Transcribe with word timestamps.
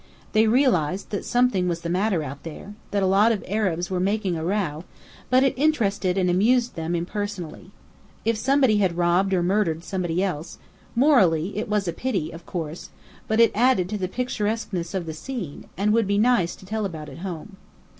They 0.33 0.47
realized 0.47 1.11
that 1.11 1.25
something 1.25 1.67
was 1.67 1.81
the 1.81 1.87
matter 1.89 2.23
out 2.23 2.41
there, 2.41 2.73
that 2.89 3.03
a 3.03 3.05
lot 3.05 3.31
of 3.31 3.43
Arabs 3.47 3.91
were 3.91 3.99
making 3.99 4.35
a 4.35 4.43
row; 4.43 4.83
but 5.29 5.43
it 5.43 5.53
interested 5.55 6.17
and 6.17 6.27
amused 6.27 6.73
them 6.73 6.95
impersonally. 6.95 7.69
If 8.25 8.35
somebody 8.35 8.77
had 8.77 8.97
robbed 8.97 9.31
or 9.31 9.43
murdered 9.43 9.83
somebody 9.83 10.23
else, 10.23 10.57
morally 10.95 11.55
it 11.55 11.69
was 11.69 11.87
a 11.87 11.93
pity, 11.93 12.31
of 12.31 12.47
course: 12.47 12.89
but 13.27 13.39
it 13.39 13.51
added 13.53 13.89
to 13.89 13.97
the 13.99 14.07
picturesqueness 14.07 14.95
of 14.95 15.05
the 15.05 15.13
scene, 15.13 15.65
and 15.77 15.93
would 15.93 16.07
be 16.07 16.17
nice 16.17 16.55
to 16.55 16.65
tell 16.65 16.83
about 16.83 17.07
at 17.07 17.19
home. 17.19 17.57